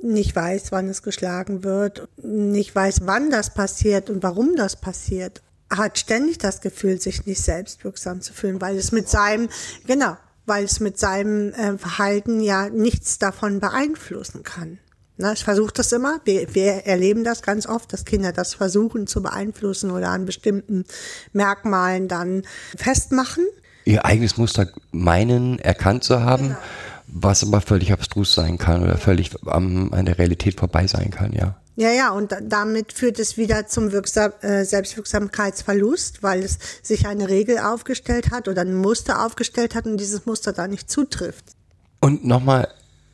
[0.00, 5.42] nicht weiß, wann es geschlagen wird, nicht weiß, wann das passiert und warum das passiert,
[5.68, 9.48] hat ständig das Gefühl, sich nicht selbstwirksam zu fühlen, weil es mit seinem,
[9.86, 14.78] genau, weil es mit seinem äh, Verhalten ja nichts davon beeinflussen kann.
[15.16, 16.20] Na, ich versuche das immer.
[16.24, 20.84] Wir, wir erleben das ganz oft, dass Kinder das versuchen zu beeinflussen oder an bestimmten
[21.32, 22.42] Merkmalen dann
[22.76, 23.44] festmachen.
[23.84, 26.58] Ihr eigenes Muster meinen, erkannt zu haben, genau.
[27.08, 31.32] was aber völlig abstrus sein kann oder völlig am, an der Realität vorbei sein kann,
[31.32, 31.56] ja.
[31.74, 37.30] Ja, ja, und damit führt es wieder zum Wirksam, äh, Selbstwirksamkeitsverlust, weil es sich eine
[37.30, 41.44] Regel aufgestellt hat oder ein Muster aufgestellt hat und dieses Muster da nicht zutrifft.
[42.00, 42.68] Und nochmal,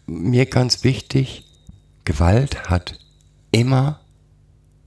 [0.06, 1.47] mir ganz wichtig,
[2.08, 2.98] Gewalt hat
[3.50, 4.00] immer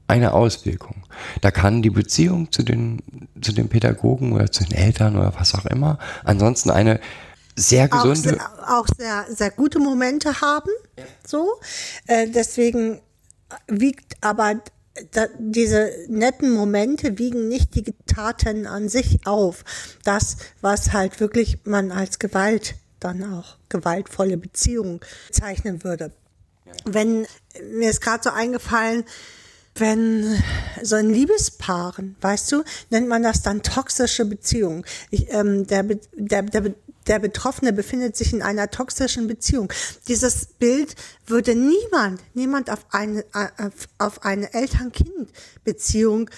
[0.07, 1.03] eine Auswirkung.
[1.41, 5.53] Da kann die Beziehung zu den, zu den Pädagogen oder zu den Eltern oder was
[5.53, 6.99] auch immer ansonsten eine
[7.55, 8.39] sehr gesunde.
[8.39, 10.71] Auch sehr, auch sehr, sehr gute Momente haben.
[11.25, 11.59] So.
[12.07, 13.01] Äh, deswegen
[13.67, 14.55] wiegt aber
[15.11, 19.63] da, diese netten Momente wiegen nicht die Taten an sich auf.
[20.03, 26.11] Das, was halt wirklich man als Gewalt dann auch gewaltvolle Beziehung zeichnen würde.
[26.85, 27.27] Wenn,
[27.73, 29.03] mir ist gerade so eingefallen,
[29.75, 30.41] wenn
[30.81, 34.85] so ein Liebespaaren, weißt du, nennt man das dann toxische Beziehung.
[35.09, 36.73] Ich, ähm, der, der, der,
[37.07, 39.71] der Betroffene befindet sich in einer toxischen Beziehung.
[40.07, 40.95] Dieses Bild
[41.25, 43.23] würde niemand, niemand auf eine,
[43.97, 46.29] auf eine Eltern-Kind-Beziehung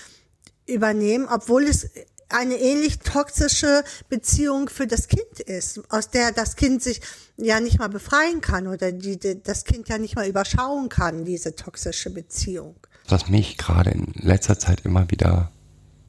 [0.65, 1.89] übernehmen, obwohl es
[2.33, 7.01] eine ähnlich toxische Beziehung für das Kind ist, aus der das Kind sich
[7.37, 11.25] ja nicht mal befreien kann oder die, die das Kind ja nicht mal überschauen kann,
[11.25, 12.75] diese toxische Beziehung.
[13.07, 15.51] Was mich gerade in letzter Zeit immer wieder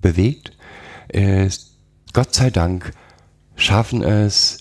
[0.01, 0.53] bewegt,
[1.09, 1.77] ist,
[2.13, 2.93] Gott sei Dank
[3.57, 4.59] schaffen es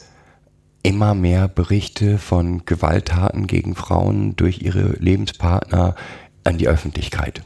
[0.83, 5.95] immer mehr Berichte von Gewalttaten gegen Frauen durch ihre Lebenspartner
[6.43, 7.43] an die Öffentlichkeit.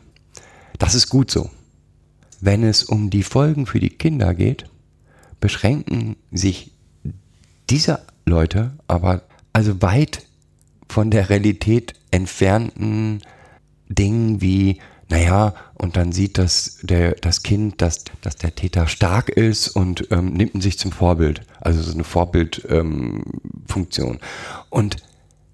[0.80, 1.50] Das ist gut so.
[2.40, 4.66] Wenn es um die Folgen für die Kinder geht,
[5.40, 6.72] beschränken sich
[7.70, 9.24] diese Leute aber
[9.54, 10.24] also weit
[10.90, 13.22] von der Realität entfernten
[13.90, 19.30] Dingen wie, naja, und dann sieht das, der, das Kind, dass, dass der Täter stark
[19.30, 21.42] ist und ähm, nimmt ihn sich zum Vorbild.
[21.60, 24.14] Also so eine Vorbildfunktion.
[24.14, 24.20] Ähm,
[24.70, 24.98] und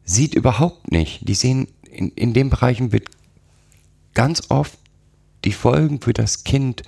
[0.04, 3.08] sieht überhaupt nicht, die sehen, in, in den Bereichen wird
[4.13, 4.78] ganz oft
[5.45, 6.84] die Folgen für das Kind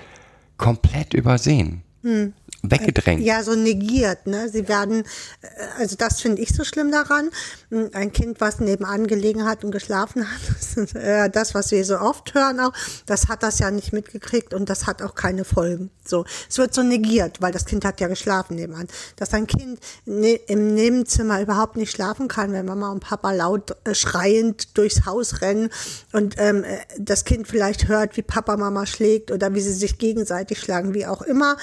[0.58, 1.84] komplett übersehen.
[2.02, 3.24] Hm weggedrängt.
[3.24, 4.28] Ja, so negiert.
[4.28, 4.50] Ne?
[4.50, 5.04] Sie werden,
[5.42, 5.48] äh,
[5.80, 7.30] also das finde ich so schlimm daran.
[7.70, 11.72] Hm, ein Kind, was nebenan gelegen hat und geschlafen hat, das, ist, äh, das, was
[11.72, 12.74] wir so oft hören auch,
[13.06, 15.90] das hat das ja nicht mitgekriegt und das hat auch keine Folgen.
[16.06, 18.88] So, es wird so negiert, weil das Kind hat ja geschlafen nebenan.
[19.16, 23.76] Dass ein Kind ne im Nebenzimmer überhaupt nicht schlafen kann, wenn Mama und Papa laut
[23.86, 25.70] äh, schreiend durchs Haus rennen
[26.12, 29.98] und ähm, äh, das Kind vielleicht hört, wie Papa Mama schlägt oder wie sie sich
[29.98, 31.58] gegenseitig schlagen, wie auch immer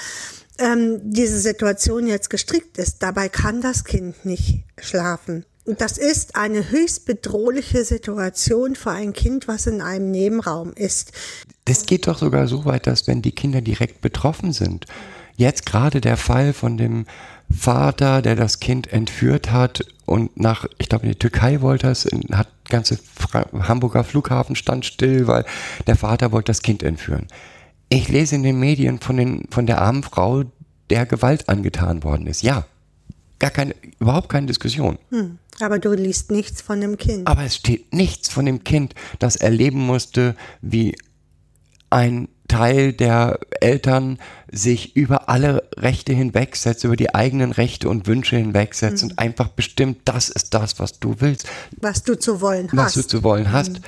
[0.58, 3.02] ähm, diese Situation jetzt gestrickt ist.
[3.02, 5.44] Dabei kann das Kind nicht schlafen.
[5.64, 11.12] Und das ist eine höchst bedrohliche Situation für ein Kind, was in einem Nebenraum ist.
[11.66, 14.86] Das geht doch sogar so weit, dass wenn die Kinder direkt betroffen sind,
[15.36, 17.06] jetzt gerade der Fall von dem
[17.48, 22.08] Vater, der das Kind entführt hat und nach, ich glaube, in die Türkei wollte es,
[22.32, 22.98] hat ganze
[23.60, 25.44] Hamburger Flughafen stand still, weil
[25.86, 27.28] der Vater wollte das Kind entführen.
[27.92, 30.44] Ich lese in den Medien von, den, von der armen Frau,
[30.88, 32.42] der Gewalt angetan worden ist.
[32.42, 32.64] Ja,
[33.38, 34.98] gar keine, überhaupt keine Diskussion.
[35.10, 37.26] Hm, aber du liest nichts von dem Kind.
[37.26, 40.96] Aber es steht nichts von dem Kind, das erleben musste, wie
[41.90, 44.18] ein Teil der Eltern
[44.50, 49.10] sich über alle Rechte hinwegsetzt, über die eigenen Rechte und Wünsche hinwegsetzt mhm.
[49.10, 51.46] und einfach bestimmt, das ist das, was du willst.
[51.76, 52.76] Was du zu wollen hast.
[52.76, 53.80] Was du zu wollen hast.
[53.80, 53.84] Mhm.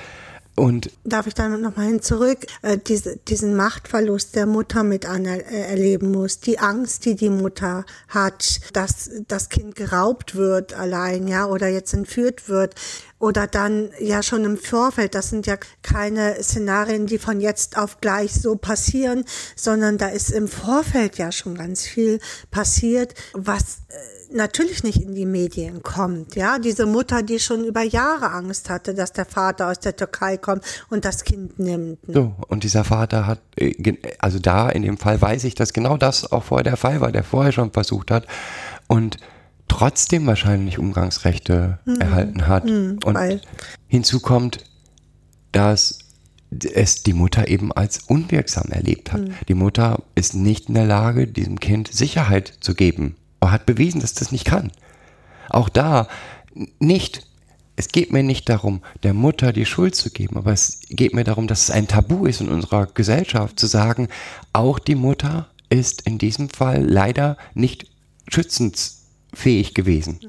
[0.55, 2.45] Und Darf ich da nochmal hin zurück?
[2.61, 7.29] Äh, diese, diesen Machtverlust der Mutter mit an, äh, erleben muss, die Angst, die die
[7.29, 12.75] Mutter hat, dass das Kind geraubt wird allein, ja, oder jetzt entführt wird,
[13.19, 18.01] oder dann ja schon im Vorfeld, das sind ja keine Szenarien, die von jetzt auf
[18.01, 19.23] gleich so passieren,
[19.55, 22.19] sondern da ist im Vorfeld ja schon ganz viel
[22.51, 26.35] passiert, was äh, natürlich nicht in die Medien kommt.
[26.35, 30.35] Ja, diese Mutter, die schon über Jahre Angst hatte, dass der Vater aus der Türkei
[30.35, 32.05] kommt und das Kind nimmt.
[32.07, 32.13] Ne?
[32.13, 35.95] So, und dieser Vater hat, äh, also da in dem Fall weiß ich, dass genau
[35.95, 38.27] das auch vorher der Fall war, der vorher schon versucht hat
[38.87, 39.17] und
[39.67, 42.01] trotzdem wahrscheinlich Umgangsrechte mhm.
[42.01, 42.65] erhalten hat.
[42.65, 43.17] Mhm, und
[43.87, 44.63] hinzu kommt,
[45.51, 45.99] dass
[46.51, 49.21] es die Mutter eben als unwirksam erlebt hat.
[49.21, 49.33] Mhm.
[49.47, 54.01] Die Mutter ist nicht in der Lage, diesem Kind Sicherheit zu geben aber hat bewiesen,
[54.01, 54.71] dass das nicht kann.
[55.49, 56.07] Auch da
[56.79, 57.27] nicht,
[57.75, 61.23] es geht mir nicht darum, der Mutter die Schuld zu geben, aber es geht mir
[61.23, 64.07] darum, dass es ein Tabu ist in unserer Gesellschaft zu sagen,
[64.51, 67.85] auch die Mutter ist in diesem Fall leider nicht
[68.29, 68.94] schützenswert
[69.35, 70.19] fähig gewesen.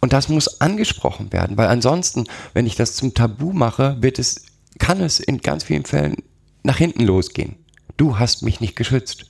[0.00, 4.42] Und das muss angesprochen werden, weil ansonsten, wenn ich das zum Tabu mache, wird es,
[4.78, 6.16] kann es in ganz vielen Fällen
[6.62, 7.56] nach hinten losgehen.
[7.96, 9.26] Du hast mich nicht geschützt.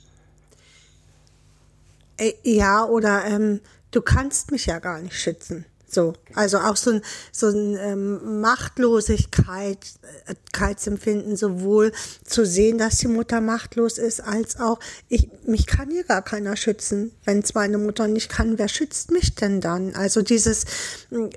[2.17, 3.61] Äh, Ja, oder ähm,
[3.91, 5.65] du kannst mich ja gar nicht schützen.
[5.89, 9.77] So, also auch so ein, so ein ähm, Machtlosigkeit,
[10.25, 11.93] äh, Keitsempfinden, sowohl
[12.25, 16.57] zu sehen, dass die Mutter machtlos ist, als auch, ich, mich kann hier gar keiner
[16.57, 17.11] schützen.
[17.23, 19.95] Wenn es meine Mutter nicht kann, wer schützt mich denn dann?
[19.95, 20.65] Also dieses,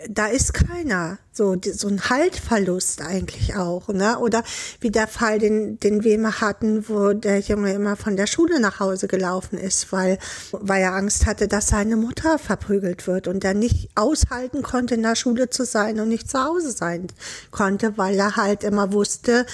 [0.08, 1.18] da ist keiner.
[1.32, 4.18] So, die, so ein Haltverlust eigentlich auch, ne?
[4.18, 4.42] Oder
[4.80, 8.58] wie der Fall, den, den wir immer hatten, wo der Junge immer von der Schule
[8.58, 10.18] nach Hause gelaufen ist, weil,
[10.50, 13.90] weil er Angst hatte, dass seine Mutter verprügelt wird und er nicht
[14.40, 17.08] aushalten konnte, in der Schule zu sein und nicht zu Hause sein
[17.50, 19.46] konnte, weil er halt immer wusste,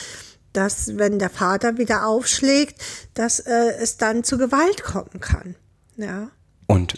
[0.53, 2.81] dass wenn der Vater wieder aufschlägt,
[3.15, 5.55] dass äh, es dann zu Gewalt kommen kann.
[5.97, 6.29] Ja.
[6.67, 6.95] Und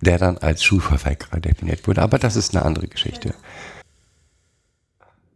[0.00, 2.02] der dann als Schulverweigerer definiert wurde.
[2.02, 3.34] Aber das ist eine andere Geschichte.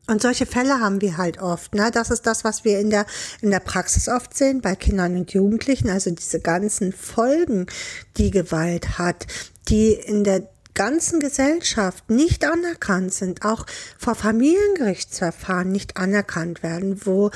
[0.09, 1.75] Und solche Fälle haben wir halt oft.
[1.75, 1.91] Ne?
[1.93, 3.07] Das ist das, was wir in der,
[3.43, 5.91] in der Praxis oft sehen, bei Kindern und Jugendlichen.
[5.91, 7.67] Also diese ganzen Folgen,
[8.17, 9.27] die Gewalt hat,
[9.69, 13.67] die in der ganzen Gesellschaft nicht anerkannt sind, auch
[13.99, 17.31] vor Familiengerichtsverfahren nicht anerkannt werden, wo,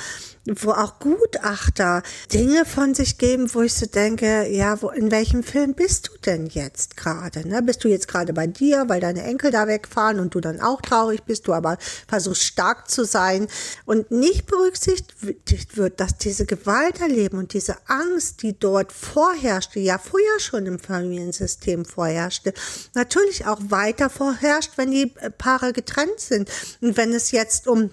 [0.45, 5.43] wo auch Gutachter Dinge von sich geben, wo ich so denke, ja, wo, in welchem
[5.43, 7.45] Film bist du denn jetzt gerade?
[7.47, 7.61] Ne?
[7.63, 10.81] Bist du jetzt gerade bei dir, weil deine Enkel da wegfahren und du dann auch
[10.81, 11.77] traurig bist, du aber
[12.07, 13.47] versuchst stark zu sein
[13.85, 19.97] und nicht berücksichtigt wird, dass diese Gewalt erleben und diese Angst, die dort vorherrschte, ja
[19.97, 22.53] früher schon im Familiensystem vorherrschte,
[22.93, 26.49] natürlich auch weiter vorherrscht, wenn die äh, Paare getrennt sind
[26.81, 27.91] und wenn es jetzt um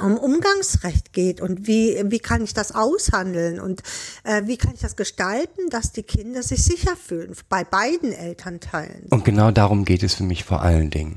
[0.00, 3.82] um Umgangsrecht geht und wie, wie kann ich das aushandeln und
[4.22, 9.06] äh, wie kann ich das gestalten, dass die Kinder sich sicher fühlen, bei beiden Elternteilen.
[9.10, 11.16] Und genau darum geht es für mich vor allen Dingen.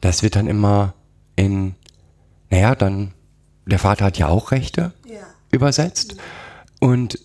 [0.00, 0.94] Das wird dann immer
[1.34, 1.74] in,
[2.50, 3.14] naja, dann,
[3.66, 5.26] der Vater hat ja auch Rechte Ja.
[5.50, 6.14] übersetzt.
[6.78, 7.18] Und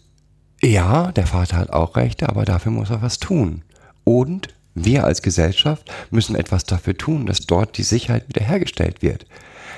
[0.63, 3.63] ja, der Vater hat auch Rechte, aber dafür muss er was tun.
[4.05, 9.25] Und wir als Gesellschaft müssen etwas dafür tun, dass dort die Sicherheit wiederhergestellt wird.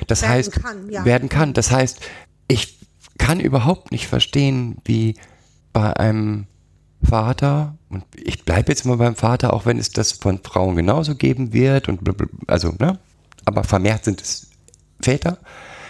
[0.07, 1.05] Das Werden heißt, kann, ja.
[1.05, 1.53] werden kann.
[1.53, 2.01] Das heißt,
[2.47, 2.79] ich
[3.17, 5.15] kann überhaupt nicht verstehen, wie
[5.71, 6.47] bei einem
[7.03, 11.15] Vater, und ich bleibe jetzt mal beim Vater, auch wenn es das von Frauen genauso
[11.15, 11.99] geben wird, und
[12.47, 12.99] also, ne,
[13.45, 14.49] aber vermehrt sind es
[14.99, 15.37] Väter,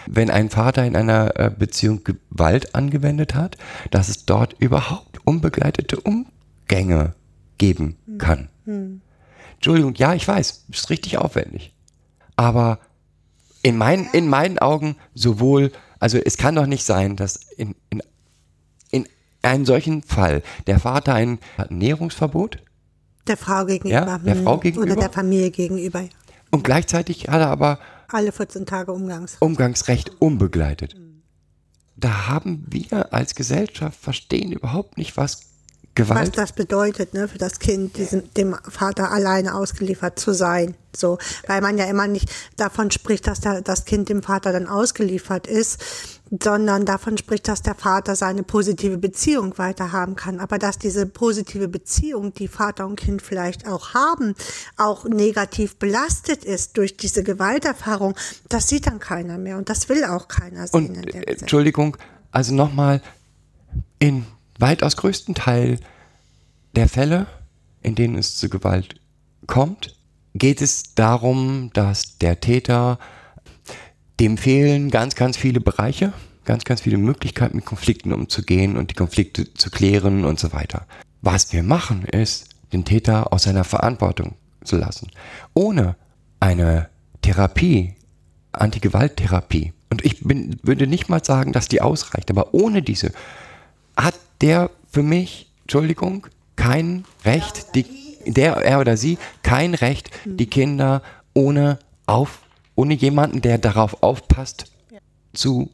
[0.06, 3.58] wenn ein Vater in einer äh, Beziehung Gewalt angewendet hat,
[3.92, 7.14] dass es dort überhaupt unbegleitete Umgänge
[7.58, 8.50] geben kann.
[9.56, 11.74] Entschuldigung, ja, ich weiß, ist richtig aufwendig.
[12.36, 12.80] Aber
[13.64, 18.04] in, meinen in meinen Augen sowohl, also es kann doch nicht sein, dass in, in,
[18.92, 19.08] in
[19.42, 22.60] einem solchen Fall der Vater ein hat ein Nährungsverbot
[23.28, 24.06] Der Frau gegenüber.
[24.06, 24.92] Ja, der hm, Frau gegenüber?
[24.92, 26.04] Oder der Familie gegenüber.
[26.52, 29.38] und gleichzeitig hat er aber Alle 14 Tage Umgangs.
[29.40, 30.96] Umgangsrecht unbegleitet.
[31.96, 35.47] Da haben wir als Gesellschaft verstehen überhaupt nicht, was
[35.98, 40.76] Was Gewalt das bedeutet, ne, für das Kind, diesem, dem Vater alleine ausgeliefert zu sein.
[40.96, 44.68] So, weil man ja immer nicht davon spricht, dass der, das Kind dem Vater dann
[44.68, 45.84] ausgeliefert ist,
[46.42, 50.40] sondern davon spricht, dass der Vater seine positive Beziehung weiter haben kann.
[50.40, 54.36] Aber dass diese positive Beziehung, die Vater und Kind vielleicht auch haben,
[54.76, 58.16] auch negativ belastet ist durch diese Gewalterfahrung,
[58.50, 61.38] das sieht dann keiner mehr und das will auch keiner sehen Und äh.
[61.40, 61.98] Entschuldigung,
[62.32, 63.02] also nochmal,
[64.00, 64.26] in
[64.60, 65.80] weitaus größten Teil
[66.76, 67.28] der Fälle,
[67.82, 69.00] in denen es zu Gewalt
[69.46, 69.96] kommt,
[70.34, 73.00] geht es darum, dass der Täter,
[74.20, 76.14] dem fehlen ganz, ganz viele Bereiche,
[76.46, 80.86] ganz, ganz viele Möglichkeiten, mit Konflikten umzugehen und die Konflikte zu klären und so weiter.
[81.22, 85.10] Was wir machen, ist, den Täter aus seiner Verantwortung zu lassen.
[85.54, 85.96] Ohne
[86.40, 86.90] eine
[87.22, 87.96] Therapie,
[88.52, 89.74] Antigewalttherapie.
[89.90, 93.12] Und ich bin, würde nicht mal sagen, dass die ausreicht, aber ohne diese
[93.96, 97.86] hat der für mich, Entschuldigung, kein Recht, die,
[98.26, 101.02] der, er oder sie, kein Recht, die Kinder
[101.34, 102.42] ohne auf,
[102.76, 104.66] ohne jemanden, der darauf aufpasst,
[105.34, 105.70] zu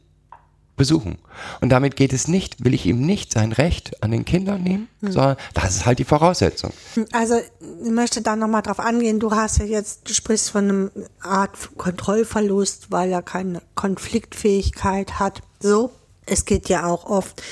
[0.76, 1.18] besuchen.
[1.60, 4.88] Und damit geht es nicht, will ich ihm nicht sein Recht an den Kindern nehmen,
[5.00, 6.72] sondern das ist halt die Voraussetzung.
[7.12, 7.36] Also
[7.84, 9.20] ich möchte da nochmal drauf angehen.
[9.20, 10.90] Du hast ja jetzt, du sprichst von einem
[11.20, 15.42] Art Kontrollverlust, weil er keine Konfliktfähigkeit hat.
[15.60, 15.92] So.
[16.26, 17.42] Es geht ja auch oft,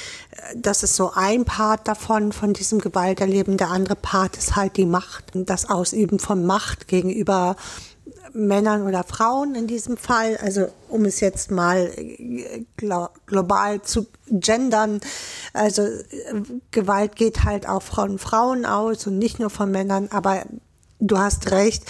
[0.57, 3.57] das ist so ein Part davon, von diesem Gewalterleben.
[3.57, 7.57] Der andere Part ist halt die Macht, das Ausüben von Macht gegenüber
[8.35, 10.39] Männern oder Frauen in diesem Fall.
[10.39, 15.01] Also um es jetzt mal äh, glo global zu gendern.
[15.53, 15.87] Also
[16.71, 20.45] Gewalt geht halt auch von Frauen aus und nicht nur von Männern, aber
[20.99, 21.85] du hast recht,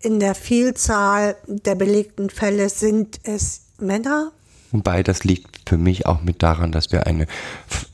[0.00, 4.32] in der Vielzahl der belegten Fälle sind es Männer.
[4.72, 7.26] Wobei das liegt für mich auch mit daran, dass wir einen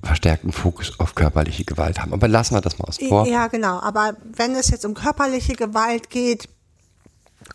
[0.03, 2.13] verstärkten Fokus auf körperliche Gewalt haben.
[2.13, 3.27] Aber lassen wir das mal aus vor.
[3.27, 3.81] Ja, genau.
[3.81, 6.49] Aber wenn es jetzt um körperliche Gewalt geht,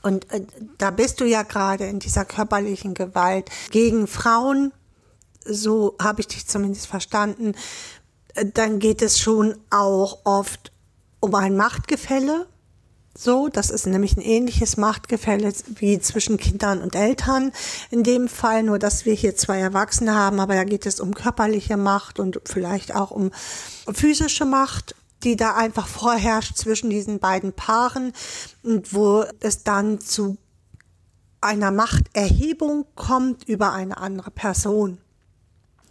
[0.02, 0.42] und äh,
[0.78, 4.74] da bist du ja gerade in dieser körperlichen Gewalt gegen Frauen,
[5.46, 7.54] so habe ich dich zumindest verstanden,
[8.36, 10.72] äh, dann geht es schon auch oft
[11.20, 12.48] um ein Machtgefälle.
[13.16, 17.52] So, das ist nämlich ein ähnliches Machtgefälle wie zwischen Kindern und Eltern.
[17.92, 21.14] In dem Fall nur, dass wir hier zwei Erwachsene haben, aber da geht es um
[21.14, 23.32] körperliche Macht und vielleicht auch um
[23.92, 28.14] physische Macht die da einfach vorherrscht zwischen diesen beiden Paaren
[28.62, 30.38] und wo es dann zu
[31.42, 34.98] einer Machterhebung kommt über eine andere Person.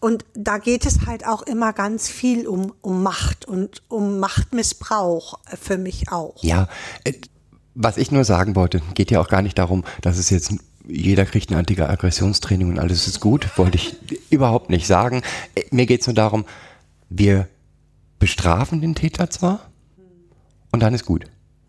[0.02, 5.38] Und da geht es halt auch immer ganz viel um, um Macht und um Machtmissbrauch
[5.44, 6.42] für mich auch.
[6.42, 6.66] Ja,
[7.04, 7.12] äh,
[7.76, 10.54] was ich nur sagen wollte, geht ja auch gar nicht darum, dass es jetzt
[10.88, 13.94] jeder kriegt ein Anti-Aggressionstraining und alles ist gut, wollte ich
[14.28, 15.22] überhaupt nicht sagen.
[15.54, 16.46] Äh, mir geht es nur darum,
[17.08, 17.46] wir
[18.18, 19.70] bestrafen den Täter zwar
[20.72, 21.26] und dann ist gut.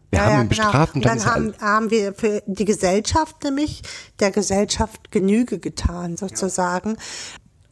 [0.09, 1.13] Wir Ja, haben ja, ihn bestraft und genau.
[1.13, 3.84] dann, ist haben, haben wir für die Gesellschaft nämlich
[4.19, 6.97] der Gesellschaft Genüge getan, sozusagen.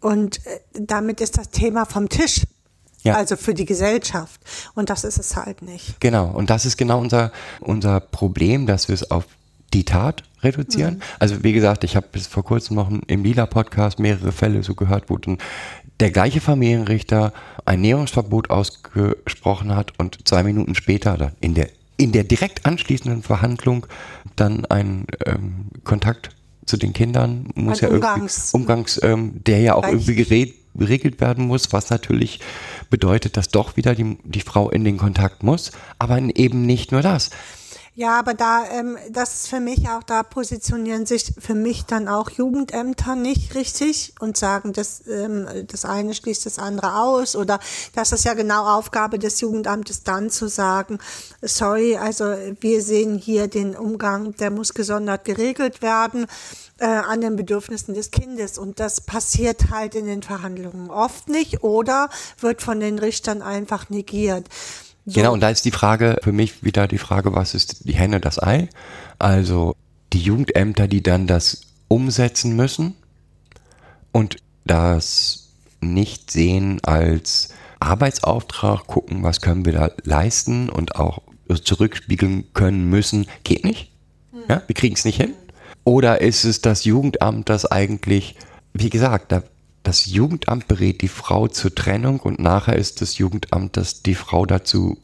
[0.02, 2.42] Und äh, damit ist das Thema vom Tisch.
[3.04, 3.16] Ja.
[3.16, 4.40] Also für die Gesellschaft.
[4.76, 6.00] Und das ist es halt nicht.
[6.00, 9.26] Genau, und das ist genau unser, unser Problem, dass wir es auf
[9.74, 10.96] die Tat reduzieren.
[10.96, 11.02] Mhm.
[11.20, 15.10] Also wie gesagt, ich habe bis vor kurzem noch im Lila-Podcast mehrere Fälle so gehört,
[15.10, 15.38] wo dann
[16.00, 17.32] der gleiche Familienrichter
[17.66, 23.24] ein Näherungsverbot ausgesprochen hat und zwei Minuten später dann in der, in der direkt anschließenden
[23.24, 23.86] Verhandlung
[24.36, 26.32] dann ein ähm, Kontakt
[26.66, 29.94] zu den Kindern muss Ein ja Umgangs- irgendwie, Umgangs, ähm, der ja auch Recht.
[29.94, 32.40] irgendwie geregelt, geregelt werden muss, was natürlich
[32.90, 37.02] bedeutet, dass doch wieder die, die Frau in den Kontakt muss, aber eben nicht nur
[37.02, 37.30] das.
[37.94, 42.08] Ja, aber da, ähm, das ist für mich auch, da positionieren sich für mich dann
[42.08, 47.60] auch Jugendämter nicht richtig und sagen, das, ähm, das eine schließt das andere aus oder
[47.94, 51.00] das ist ja genau Aufgabe des Jugendamtes dann zu sagen,
[51.42, 52.24] sorry, also
[52.62, 56.28] wir sehen hier den Umgang, der muss gesondert geregelt werden
[56.78, 61.62] äh, an den Bedürfnissen des Kindes und das passiert halt in den Verhandlungen oft nicht
[61.62, 64.48] oder wird von den Richtern einfach negiert.
[65.06, 65.14] So.
[65.14, 68.20] Genau, und da ist die Frage für mich wieder die Frage, was ist die Henne,
[68.20, 68.70] das Ei?
[69.20, 69.76] Also
[70.14, 72.96] die Jugendämter, die dann das umsetzen müssen
[74.12, 75.50] und das
[75.82, 77.50] nicht sehen als
[77.80, 81.22] Arbeitsauftrag, gucken, was können wir da leisten und auch
[81.64, 83.92] zurückspiegeln können müssen, geht nicht.
[84.48, 85.34] Ja, wir kriegen es nicht hin.
[85.84, 88.36] Oder ist es das Jugendamt, das eigentlich,
[88.74, 89.44] wie gesagt, da,
[89.84, 94.46] das Jugendamt berät die Frau zur Trennung und nachher ist das Jugendamt, das die Frau
[94.46, 94.98] dazu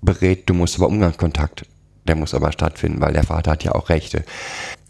[0.00, 1.66] berät, du musst aber Umgangskontakt,
[2.06, 4.24] der muss aber stattfinden, weil der Vater hat ja auch Rechte.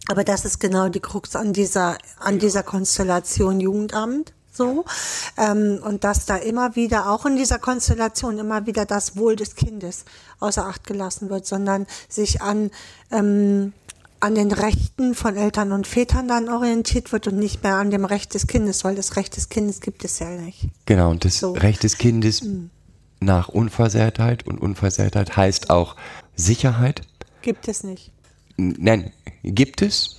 [0.08, 4.32] Aber das ist genau die Krux an dieser, an dieser Konstellation Jugendamt.
[4.52, 4.84] So.
[5.38, 9.54] Ähm, und dass da immer wieder, auch in dieser Konstellation, immer wieder das Wohl des
[9.54, 10.04] Kindes
[10.40, 12.70] außer Acht gelassen wird, sondern sich an,
[13.12, 13.72] ähm,
[14.20, 18.04] an den Rechten von Eltern und Vätern dann orientiert wird und nicht mehr an dem
[18.04, 20.68] Recht des Kindes, weil das Recht des Kindes gibt es ja nicht.
[20.86, 21.52] Genau, und das So.
[21.52, 22.42] Recht des Kindes
[23.20, 25.96] nach Unversehrtheit und Unversehrtheit heißt auch
[26.36, 27.02] Sicherheit.
[27.42, 28.12] Gibt es nicht.
[28.56, 29.12] Nein,
[29.42, 30.16] gibt es.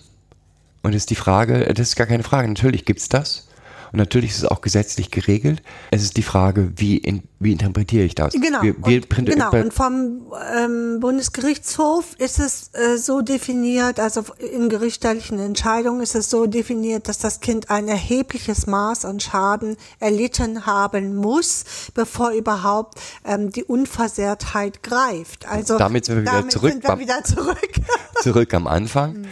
[0.83, 3.47] Und ist die Frage, das ist gar keine Frage, natürlich gibt es das.
[3.91, 5.61] Und natürlich ist es auch gesetzlich geregelt.
[5.91, 8.33] Es ist die Frage, wie, in, wie interpretiere ich das?
[8.33, 8.61] Genau.
[8.61, 9.51] Wir, wir und, genau.
[9.51, 16.29] Und vom ähm, Bundesgerichtshof ist es äh, so definiert, also in gerichtlichen Entscheidungen ist es
[16.29, 22.99] so definiert, dass das Kind ein erhebliches Maß an Schaden erlitten haben muss, bevor überhaupt
[23.25, 25.47] ähm, die Unversehrtheit greift.
[25.47, 27.71] Also Damit sind wir wieder damit zurück Sind wir wieder zurück.
[28.21, 29.25] zurück am Anfang.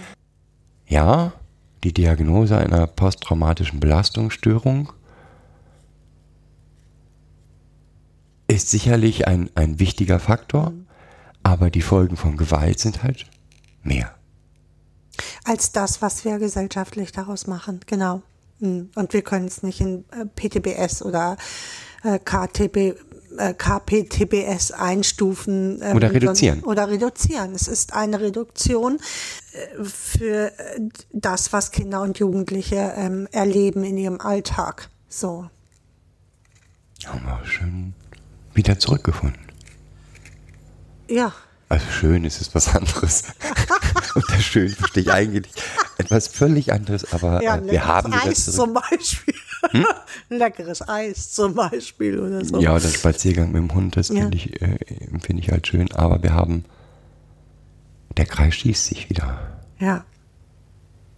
[0.85, 1.33] Ja,
[1.83, 4.91] die Diagnose einer posttraumatischen Belastungsstörung
[8.47, 10.73] ist sicherlich ein, ein wichtiger Faktor,
[11.43, 13.27] aber die Folgen von Gewalt sind halt
[13.83, 14.13] mehr.
[15.43, 17.81] als das, was wir gesellschaftlich daraus machen.
[17.85, 18.21] Genau.
[18.59, 18.83] Mm.
[18.95, 21.37] Und wir können es nicht in äh, PTBS oder
[22.03, 22.99] äh, KTB,
[23.37, 25.79] KPTBS einstufen.
[25.81, 26.63] ähm, Oder reduzieren.
[26.63, 27.53] Oder reduzieren.
[27.53, 28.99] Es ist eine Reduktion
[29.53, 30.79] äh, für äh,
[31.11, 34.89] das, was Kinder und Jugendliche ähm, erleben in ihrem Alltag.
[35.07, 35.49] So.
[37.05, 37.93] Haben wir schön
[38.53, 39.41] wieder zurückgefunden.
[41.07, 41.33] Ja.
[41.69, 43.23] Also schön ist es was anderes.
[44.15, 45.53] Unter schön verstehe ich eigentlich
[45.99, 49.35] etwas völlig anderes, aber Ja, äh, wir haben Eis zum Beispiel.
[49.71, 49.85] ein
[50.29, 52.59] leckeres Eis zum Beispiel oder so.
[52.59, 54.15] Ja, der Spaziergang mit dem Hund, das Ja.
[54.21, 54.79] finde ich, äh,
[55.21, 56.65] finde ich halt schön, aber wir haben
[58.17, 59.39] der Kreis schließt sich wieder.
[59.77, 60.03] Ja.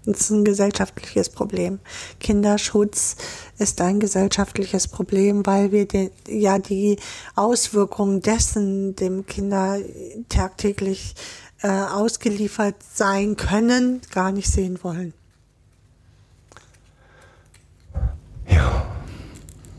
[0.06, 1.80] Das ist ein gesellschaftliches Problem.
[2.20, 3.18] Kinderschutz
[3.60, 6.98] ist ein gesellschaftliches Problem, weil wir die, ja die
[7.36, 9.78] Auswirkungen dessen dem Kinder
[10.28, 11.14] tagtäglich
[11.62, 15.14] äh, ausgeliefert sein können, gar nicht sehen wollen.
[18.50, 18.86] Ja,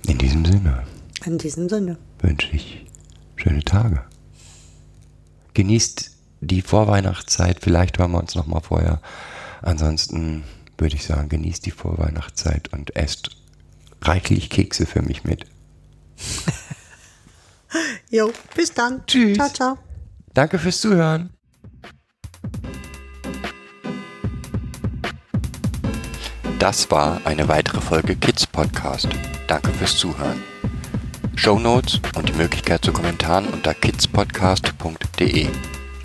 [0.06, 0.84] in diesem Sinne
[1.24, 1.98] In diesem Sinne.
[2.20, 2.86] wünsche ich
[3.34, 4.04] schöne Tage.
[5.54, 9.00] Genießt die Vorweihnachtszeit, vielleicht hören wir uns noch mal vorher.
[9.62, 10.44] Ansonsten
[10.76, 13.30] würde ich sagen, genießt die Vorweihnachtszeit und esst
[14.02, 15.46] reichlich Kekse für mich mit.
[18.10, 19.06] Jo, bis dann.
[19.06, 19.38] Tschüss.
[19.38, 19.78] Ciao, ciao.
[20.34, 21.30] Danke fürs Zuhören.
[26.58, 29.08] Das war eine weitere Folge Kids Podcast.
[29.46, 30.42] Danke fürs Zuhören.
[31.34, 35.48] Show Notes und die Möglichkeit zu Kommentaren unter kidspodcast.de.